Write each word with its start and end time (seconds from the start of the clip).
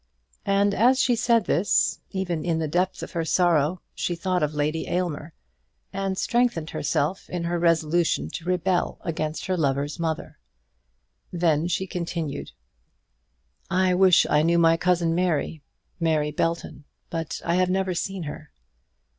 As 0.47 0.97
she 0.99 1.15
said 1.15 1.45
this, 1.45 1.99
even 2.09 2.43
in 2.43 2.57
the 2.57 2.67
depth 2.67 3.03
of 3.03 3.11
her 3.11 3.23
sorrow 3.23 3.81
she 3.93 4.15
thought 4.15 4.41
of 4.41 4.55
Lady 4.55 4.87
Aylmer, 4.87 5.35
and 5.93 6.17
strengthened 6.17 6.71
herself 6.71 7.29
in 7.29 7.43
her 7.43 7.59
resolution 7.59 8.27
to 8.31 8.45
rebel 8.45 8.97
against 9.01 9.45
her 9.45 9.55
lover's 9.55 9.99
mother. 9.99 10.39
Then 11.31 11.67
she 11.67 11.85
continued, 11.85 12.49
"I 13.69 13.93
wish 13.93 14.25
I 14.27 14.41
knew 14.41 14.57
my 14.57 14.75
cousin 14.75 15.13
Mary, 15.13 15.61
Mary 15.99 16.31
Belton; 16.31 16.85
but 17.11 17.39
I 17.45 17.53
have 17.57 17.69
never 17.69 17.93
seen 17.93 18.23
her." 18.23 18.51